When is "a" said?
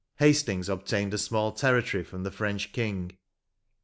1.13-1.17